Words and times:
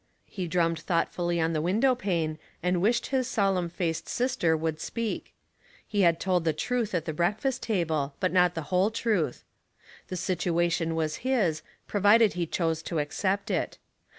He 0.25 0.47
drummed 0.47 0.79
thoughtfully 0.79 1.39
on 1.39 1.53
the 1.53 1.61
window 1.61 1.93
pane 1.93 2.39
and 2.63 2.81
wished 2.81 3.05
his 3.13 3.27
solemn 3.27 3.69
faced 3.69 4.09
sister 4.09 4.57
would 4.57 4.79
speak. 4.79 5.31
He 5.87 6.01
had 6.01 6.19
told 6.19 6.43
the 6.43 6.53
truth 6.53 6.95
at 6.95 7.05
the 7.05 7.13
breakfast 7.13 7.61
table, 7.61 8.15
but 8.19 8.33
not 8.33 8.55
the 8.55 8.63
whole 8.73 8.89
truth 8.89 9.43
The 10.07 10.17
situation 10.17 10.95
was 10.95 11.17
his, 11.17 11.61
provided 11.85 12.33
he 12.33 12.47
choose 12.47 12.81
to 12.81 12.97
accept 12.97 13.51
it. 13.51 13.77